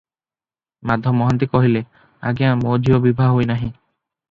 [0.91, 1.83] ମାଧ ମହାନ୍ତି କହିଲେ,
[2.31, 3.71] "ଆଜ୍ଞା, ମୋ ଝିଅ ବିଭା ହୋଇନାହିଁ।"